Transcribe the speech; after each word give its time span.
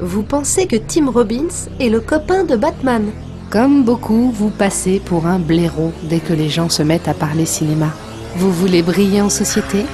Vous 0.00 0.22
pensez 0.22 0.66
que 0.66 0.76
Tim 0.76 1.10
Robbins 1.10 1.70
est 1.80 1.88
le 1.88 2.00
copain 2.00 2.44
de 2.44 2.54
Batman 2.54 3.06
Comme 3.50 3.82
beaucoup, 3.82 4.30
vous 4.30 4.50
passez 4.50 5.00
pour 5.02 5.26
un 5.26 5.38
blaireau 5.38 5.90
dès 6.02 6.18
que 6.18 6.34
les 6.34 6.50
gens 6.50 6.68
se 6.68 6.82
mettent 6.82 7.08
à 7.08 7.14
parler 7.14 7.46
cinéma. 7.46 7.88
Vous 8.36 8.52
voulez 8.52 8.82
briller 8.82 9.22
en 9.22 9.30
société? 9.30 9.86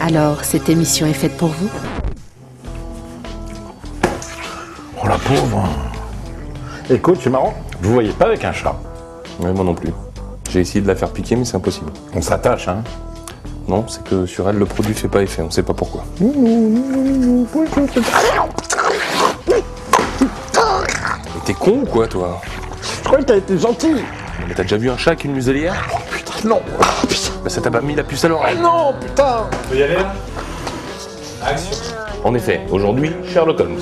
Alors 0.00 0.42
cette 0.42 0.70
émission 0.70 1.06
est 1.06 1.12
faite 1.12 1.36
pour 1.36 1.50
vous 1.50 1.68
Oh 5.02 5.06
la 5.06 5.18
pauvre 5.18 5.68
Écoute, 6.88 7.18
c'est 7.22 7.30
marrant, 7.30 7.52
vous 7.82 7.92
voyez 7.92 8.12
pas 8.12 8.26
avec 8.26 8.44
un 8.44 8.52
chat. 8.52 8.80
Ouais, 9.38 9.52
moi 9.52 9.64
non 9.64 9.74
plus. 9.74 9.92
J'ai 10.50 10.60
essayé 10.60 10.80
de 10.80 10.88
la 10.88 10.94
faire 10.96 11.10
piquer, 11.10 11.36
mais 11.36 11.44
c'est 11.44 11.56
impossible. 11.56 11.92
On 12.14 12.22
s'attache, 12.22 12.68
hein. 12.68 12.82
Non, 13.68 13.84
c'est 13.86 14.02
que 14.02 14.26
sur 14.26 14.48
elle, 14.48 14.56
le 14.56 14.66
produit 14.66 14.94
fait 14.94 15.08
pas 15.08 15.22
effet, 15.22 15.42
on 15.42 15.50
sait 15.50 15.62
pas 15.62 15.74
pourquoi. 15.74 16.04
T'es 21.52 21.58
con 21.58 21.80
ou 21.82 21.84
quoi, 21.84 22.06
toi 22.06 22.40
Je 22.80 23.04
croyais 23.04 23.24
que 23.24 23.28
t'as 23.28 23.36
été 23.36 23.58
gentil. 23.58 23.96
Mais 24.48 24.54
t'as 24.54 24.62
déjà 24.62 24.78
vu 24.78 24.88
un 24.90 24.96
chat 24.96 25.10
avec 25.10 25.24
une 25.24 25.32
muselière 25.32 25.74
Putain, 26.10 26.48
non. 26.48 26.62
Ah, 26.80 26.86
putain. 27.06 27.30
Bah 27.44 27.50
ça 27.50 27.60
t'a 27.60 27.70
pas 27.70 27.82
mis 27.82 27.94
la 27.94 28.04
puce 28.04 28.24
à 28.24 28.28
l'oreille. 28.28 28.56
Non, 28.58 28.94
putain. 28.98 29.50
peut 29.68 29.76
y 29.76 29.82
aller 29.82 29.96
là 29.96 30.14
Action. 31.44 31.76
En 32.24 32.34
effet, 32.34 32.62
aujourd'hui, 32.70 33.12
Sherlock 33.30 33.60
Holmes. 33.60 33.80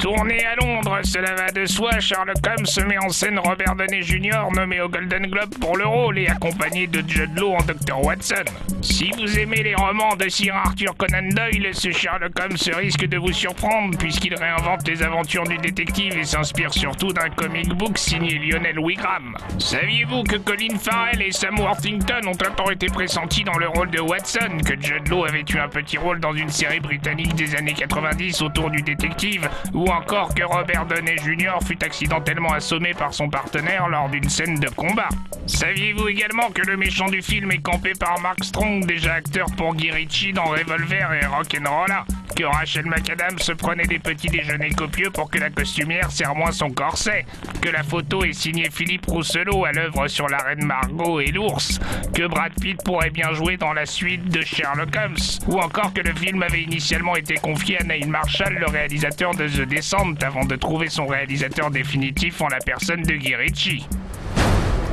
Tourné 0.00 0.44
à 0.44 0.56
Londres, 0.56 1.00
cela 1.04 1.34
va 1.34 1.50
de 1.50 1.64
soi, 1.66 2.00
Sherlock 2.00 2.36
Holmes 2.46 2.88
met 2.88 2.98
en 2.98 3.08
scène 3.08 3.38
Robert 3.38 3.76
Downey 3.76 4.02
Jr. 4.02 4.48
nommé 4.54 4.80
au 4.80 4.88
Golden 4.88 5.26
Globe 5.26 5.54
pour 5.60 5.76
le 5.76 5.86
rôle 5.86 6.18
et 6.18 6.28
accompagné 6.28 6.86
de 6.86 7.02
Judd 7.06 7.38
Law 7.38 7.54
en 7.54 7.62
Dr 7.62 8.04
Watson. 8.04 8.44
Si 8.80 9.10
vous 9.16 9.38
aimez 9.38 9.62
les 9.62 9.76
romans 9.76 10.16
de 10.16 10.28
Sir 10.28 10.54
Arthur 10.56 10.96
Conan 10.96 11.28
Doyle, 11.30 11.72
ce 11.72 11.92
Sherlock 11.92 12.32
Holmes 12.40 12.76
risque 12.76 13.06
de 13.06 13.16
vous 13.16 13.32
surprendre 13.32 13.96
puisqu'il 13.96 14.34
réinvente 14.34 14.86
les 14.88 15.02
aventures 15.02 15.44
du 15.44 15.56
détective 15.58 16.18
et 16.18 16.24
s'inspire 16.24 16.72
surtout 16.74 17.12
d'un 17.12 17.30
comic 17.30 17.68
book 17.68 17.96
signé 17.96 18.38
Lionel 18.38 18.80
Wigram. 18.80 19.36
Saviez-vous 19.58 20.24
que 20.24 20.36
Colin 20.36 20.78
Farrell 20.80 21.22
et 21.22 21.30
Sam 21.30 21.58
Worthington 21.60 22.26
ont 22.26 22.32
temps 22.32 22.70
été 22.70 22.86
pressentis 22.86 23.44
dans 23.44 23.58
le 23.58 23.68
rôle 23.68 23.90
de 23.90 24.00
Watson, 24.00 24.58
que 24.66 24.80
Judd 24.80 25.08
Law 25.08 25.24
avait 25.24 25.44
eu 25.48 25.58
un 25.58 25.68
petit 25.68 25.96
rôle 25.96 26.20
dans 26.20 26.34
une 26.34 26.50
série 26.50 26.80
britannique 26.80 27.34
des 27.34 27.54
années 27.54 27.74
90 27.74 28.42
autour 28.42 28.70
du 28.70 28.82
détective, 28.82 29.48
ou 29.82 29.90
encore 29.90 30.32
que 30.32 30.44
Robert 30.44 30.86
Downey 30.86 31.16
Jr. 31.18 31.58
fut 31.66 31.82
accidentellement 31.82 32.52
assommé 32.52 32.94
par 32.94 33.12
son 33.12 33.28
partenaire 33.28 33.88
lors 33.88 34.08
d'une 34.08 34.28
scène 34.28 34.60
de 34.60 34.68
combat. 34.68 35.08
Saviez-vous 35.46 36.06
également 36.06 36.50
que 36.50 36.62
le 36.62 36.76
méchant 36.76 37.08
du 37.08 37.20
film 37.20 37.50
est 37.50 37.62
campé 37.62 37.92
par 37.98 38.20
Mark 38.20 38.44
Strong, 38.44 38.86
déjà 38.86 39.14
acteur 39.14 39.46
pour 39.56 39.74
Guy 39.74 39.90
Ritchie 39.90 40.32
dans 40.32 40.44
Revolver 40.44 41.12
et 41.20 41.26
Rock'n'Rolla? 41.26 42.04
Que 42.36 42.44
Rachel 42.44 42.86
McAdams 42.86 43.38
se 43.38 43.52
prenait 43.52 43.86
des 43.86 43.98
petits 43.98 44.28
déjeuners 44.28 44.70
copieux 44.70 45.10
pour 45.10 45.30
que 45.30 45.38
la 45.38 45.50
costumière 45.50 46.10
serre 46.10 46.34
moins 46.34 46.52
son 46.52 46.70
corset 46.70 47.26
Que 47.60 47.68
la 47.68 47.82
photo 47.82 48.24
est 48.24 48.32
signée 48.32 48.68
Philippe 48.72 49.06
Rousselot 49.06 49.64
à 49.64 49.72
l'œuvre 49.72 50.08
sur 50.08 50.28
la 50.28 50.38
reine 50.38 50.64
Margot 50.64 51.20
et 51.20 51.30
l'ours 51.30 51.78
Que 52.14 52.26
Brad 52.26 52.52
Pitt 52.60 52.82
pourrait 52.84 53.10
bien 53.10 53.32
jouer 53.32 53.56
dans 53.56 53.72
la 53.72 53.86
suite 53.86 54.28
de 54.28 54.40
Sherlock 54.40 54.96
Holmes 54.96 55.16
Ou 55.48 55.58
encore 55.58 55.92
que 55.92 56.00
le 56.00 56.14
film 56.14 56.42
avait 56.42 56.62
initialement 56.62 57.16
été 57.16 57.34
confié 57.34 57.80
à 57.80 57.84
Neil 57.84 58.06
Marshall, 58.06 58.54
le 58.54 58.66
réalisateur 58.66 59.34
de 59.34 59.46
The 59.48 59.68
Descent, 59.68 60.14
avant 60.22 60.44
de 60.44 60.56
trouver 60.56 60.88
son 60.88 61.06
réalisateur 61.06 61.70
définitif 61.70 62.40
en 62.40 62.48
la 62.48 62.58
personne 62.58 63.02
de 63.02 63.14
Guy 63.14 63.34
Ritchie. 63.34 63.86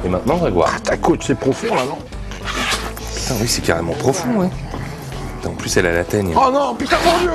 Et 0.05 0.09
maintenant, 0.09 0.37
Grégoire 0.37 0.81
Ta 0.81 0.97
coach, 0.97 1.21
c'est 1.25 1.39
profond, 1.39 1.75
là, 1.75 1.83
non? 1.85 1.97
Putain, 3.15 3.35
oui, 3.41 3.47
c'est 3.47 3.63
carrément 3.63 3.93
profond, 3.93 4.41
ouais. 4.41 4.49
En 5.45 5.51
plus, 5.51 5.75
elle 5.77 5.85
a 5.85 5.91
la 5.93 6.03
teigne. 6.03 6.33
Oh 6.35 6.51
non, 6.51 6.75
putain, 6.75 6.97
mon 7.05 7.19
Dieu 7.19 7.31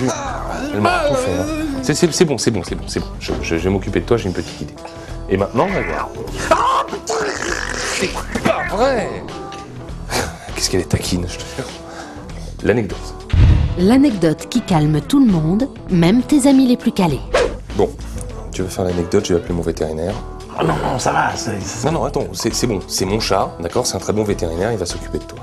vu 0.00 0.08
Elle 0.74 0.80
m'a 0.80 1.00
tout 1.08 1.14
fait. 1.14 1.94
C'est- 1.94 2.24
bon, 2.24 2.38
c'est 2.38 2.50
bon, 2.50 2.62
c'est 2.62 2.74
bon, 2.74 2.84
c'est 2.86 3.00
bon. 3.00 3.06
Je, 3.20 3.32
je- 3.42 3.56
je 3.56 3.62
vais 3.64 3.70
m'occuper 3.70 4.00
de 4.00 4.04
toi, 4.06 4.16
j'ai 4.16 4.26
une 4.26 4.32
petite 4.34 4.60
idée. 4.60 4.74
Et 5.30 5.36
maintenant, 5.36 5.66
Grégoire 5.66 6.08
C'est 7.98 8.10
pas 8.42 8.62
vrai 8.76 9.08
Qu'est-ce 10.54 10.70
qu'elle 10.70 10.80
est 10.80 10.88
taquine, 10.88 11.26
je 11.28 11.36
te 11.38 11.44
jure. 11.56 11.64
L'anecdote. 12.62 12.98
L'anecdote 13.78 14.48
qui 14.48 14.60
calme 14.62 15.00
tout 15.00 15.24
le 15.24 15.30
monde, 15.30 15.68
même 15.90 16.22
tes 16.22 16.46
amis 16.48 16.66
les 16.66 16.76
plus 16.76 16.92
calés. 16.92 17.20
Bon, 17.76 17.90
tu 18.52 18.62
veux 18.62 18.68
faire 18.68 18.84
l'anecdote, 18.84 19.26
je 19.26 19.34
vais 19.34 19.40
appeler 19.40 19.54
mon 19.54 19.62
vétérinaire. 19.62 20.14
Oh 20.60 20.64
non, 20.64 20.74
non, 20.84 20.98
ça 20.98 21.12
va, 21.12 21.32
c'est... 21.34 21.60
c'est- 21.60 21.84
Non, 21.86 21.92
non, 21.92 22.04
attends, 22.04 22.26
c'est 22.32 22.66
bon, 22.66 22.80
c'est 22.86 23.04
mon 23.04 23.18
chat, 23.18 23.50
d'accord 23.60 23.86
C'est 23.86 23.96
un 23.96 24.00
très 24.00 24.12
bon 24.12 24.22
vétérinaire, 24.24 24.70
il 24.72 24.78
va 24.78 24.86
s'occuper 24.86 25.18
de 25.18 25.24
toi. 25.24 25.38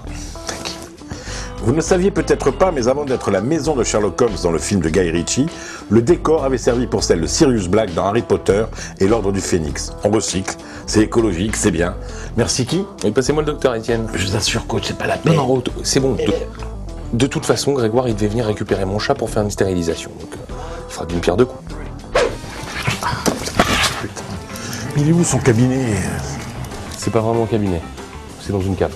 Vous 1.63 1.71
ne 1.71 1.75
le 1.75 1.81
saviez 1.81 2.09
peut-être 2.09 2.49
pas, 2.49 2.71
mais 2.71 2.87
avant 2.87 3.05
d'être 3.05 3.29
la 3.29 3.39
maison 3.41 3.75
de 3.75 3.83
Sherlock 3.83 4.19
Holmes 4.19 4.35
dans 4.41 4.51
le 4.51 4.57
film 4.57 4.81
de 4.81 4.89
Guy 4.89 5.11
Ritchie, 5.11 5.45
le 5.89 6.01
décor 6.01 6.43
avait 6.43 6.57
servi 6.57 6.87
pour 6.87 7.03
celle 7.03 7.21
de 7.21 7.27
Sirius 7.27 7.67
Black 7.67 7.93
dans 7.93 8.05
Harry 8.07 8.23
Potter 8.23 8.63
et 8.99 9.07
l'Ordre 9.07 9.31
du 9.31 9.41
Phénix. 9.41 9.93
On 10.03 10.09
recycle, 10.09 10.55
c'est 10.87 11.01
écologique, 11.01 11.55
c'est 11.55 11.69
bien. 11.69 11.95
Merci 12.35 12.65
qui? 12.65 12.83
Et 13.03 13.11
passez-moi 13.11 13.43
le 13.43 13.47
docteur 13.47 13.75
Étienne. 13.75 14.07
Je 14.13 14.27
vous 14.27 14.35
assure, 14.35 14.65
coach, 14.65 14.85
c'est 14.87 14.97
pas 14.97 15.05
la 15.05 15.17
Non, 15.17 15.21
peine. 15.23 15.35
non, 15.35 15.45
auto- 15.53 15.71
c'est 15.83 15.99
bon. 15.99 16.13
De, 16.13 16.33
de 17.13 17.27
toute 17.27 17.45
façon, 17.45 17.73
Grégoire, 17.73 18.07
il 18.07 18.15
devait 18.15 18.27
venir 18.29 18.45
récupérer 18.47 18.85
mon 18.85 18.97
chat 18.97 19.13
pour 19.13 19.29
faire 19.29 19.43
une 19.43 19.51
stérilisation. 19.51 20.09
Donc, 20.19 20.33
euh, 20.33 20.53
il 20.89 20.93
fera 20.93 21.05
d'une 21.05 21.19
pierre 21.19 21.37
deux 21.37 21.45
coups. 21.45 21.63
Il 24.97 25.09
est 25.09 25.13
où 25.13 25.23
son 25.23 25.37
cabinet? 25.37 25.93
C'est 26.97 27.11
pas 27.11 27.19
vraiment 27.21 27.43
un 27.43 27.47
cabinet, 27.47 27.81
c'est 28.41 28.51
dans 28.51 28.61
une 28.61 28.75
cave. 28.75 28.93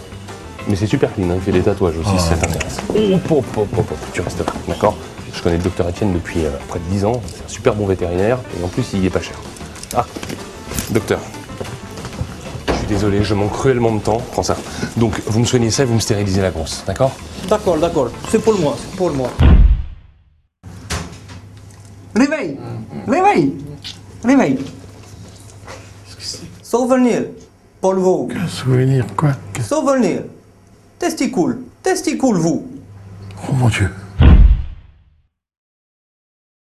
Mais 0.68 0.76
c'est 0.76 0.88
super 0.88 1.14
clean, 1.14 1.30
hein, 1.30 1.34
il 1.36 1.42
fait 1.42 1.52
des 1.52 1.62
tatouages 1.62 1.96
aussi 1.98 2.18
si 2.18 2.28
ça 2.30 2.36
t'intéresse. 2.36 2.78
Oh, 2.90 3.18
pop, 3.28 3.46
pop, 3.54 3.68
pop, 3.68 3.86
pop, 3.86 3.98
tu 4.14 4.22
restes 4.22 4.40
là, 4.40 4.46
d'accord 4.68 4.98
Je 5.32 5.42
connais 5.42 5.58
le 5.58 5.64
docteur 5.64 5.88
Étienne 5.90 6.14
depuis 6.14 6.44
euh, 6.46 6.50
près 6.68 6.80
de 6.80 6.86
10 6.86 7.06
ans, 7.06 7.22
c'est 7.28 7.46
un 7.46 7.48
super 7.48 7.76
bon 7.76 7.86
vétérinaire, 7.86 8.40
et 8.60 8.64
en 8.64 8.68
plus 8.68 8.84
il 8.94 9.06
est 9.06 9.10
pas 9.12 9.22
cher. 9.22 9.36
Ah, 9.96 10.06
docteur. 10.90 11.20
Je 12.70 12.74
suis 12.74 12.88
désolé, 12.88 13.24
je 13.24 13.36
manque 13.36 13.52
cruellement 13.52 13.92
de 13.94 14.00
temps, 14.00 14.18
prends 14.32 14.42
ça. 14.44 14.58
Donc 14.98 15.22
vous 15.28 15.40
me 15.40 15.46
soignez 15.46 15.70
ça 15.70 15.84
et 15.84 15.86
vous 15.86 15.94
me 15.96 16.00
stérilisez 16.00 16.42
la 16.42 16.50
grosse, 16.50 16.84
d'accord 16.88 17.12
D'accord, 17.48 17.78
d'accord. 17.78 18.10
C'est 18.30 18.40
pour 18.40 18.60
moi, 18.60 18.76
c'est 18.80 18.98
pour 18.98 19.12
moi. 19.12 19.30
Réveille 22.16 22.58
Réveille 23.08 23.54
Réveille 24.24 24.60
Souvenir 26.64 27.24
pour 27.80 27.94
vous. 27.96 28.30
Souvenir, 28.48 29.06
quoi? 29.16 29.32
Souvenir. 29.62 30.24
Testicule. 31.00 31.60
Testicule, 31.84 32.38
vous. 32.38 32.68
Oh 33.48 33.54
mon 33.54 33.70
Dieu. 33.70 33.90